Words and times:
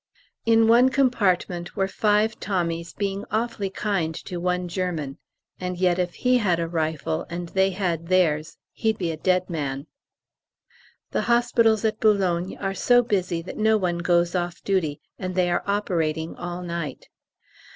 In 0.47 0.67
one 0.67 0.89
compartment 0.89 1.75
were 1.75 1.87
five 1.87 2.39
Tommies 2.39 2.91
being 2.91 3.23
awfully 3.29 3.69
kind 3.69 4.15
to 4.25 4.37
one 4.37 4.67
German; 4.67 5.19
and 5.59 5.77
yet 5.77 5.99
if 5.99 6.15
he 6.15 6.39
had 6.39 6.59
a 6.59 6.67
rifle, 6.67 7.27
and 7.29 7.49
they 7.49 7.69
had 7.69 8.07
theirs, 8.07 8.57
he'd 8.71 8.97
be 8.97 9.11
a 9.11 9.15
dead 9.17 9.47
man. 9.47 9.85
The 11.11 11.21
hospitals 11.29 11.85
at 11.85 11.99
Boulogne 11.99 12.57
are 12.57 12.73
so 12.73 13.03
busy 13.03 13.43
that 13.43 13.59
no 13.59 13.77
one 13.77 13.99
goes 13.99 14.33
off 14.33 14.63
duty, 14.63 15.01
and 15.19 15.35
they 15.35 15.51
are 15.51 15.61
operating 15.67 16.35
all 16.35 16.63
night. 16.63 17.07